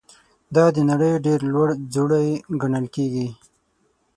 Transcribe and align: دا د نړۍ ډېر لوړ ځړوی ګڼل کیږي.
دا 0.55 0.65
د 0.75 0.77
نړۍ 0.89 1.11
ډېر 1.25 1.39
لوړ 1.51 1.69
ځړوی 1.93 2.29
ګڼل 2.61 2.85
کیږي. 2.95 3.27